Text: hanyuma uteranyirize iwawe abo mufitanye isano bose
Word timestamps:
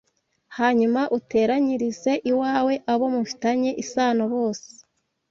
hanyuma 0.57 1.01
uteranyirize 1.17 2.11
iwawe 2.31 2.73
abo 2.93 3.05
mufitanye 3.15 3.71
isano 3.83 4.23
bose 4.33 4.69